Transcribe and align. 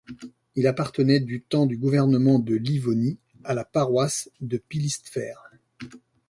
Il 0.55 0.65
appartenait 0.65 1.19
du 1.19 1.43
temps 1.43 1.67
du 1.67 1.77
gouvernement 1.77 2.39
de 2.39 2.55
Livonie 2.55 3.19
à 3.43 3.53
la 3.53 3.63
paroisse 3.63 4.31
de 4.41 4.57
Pillistfer. 4.57 5.33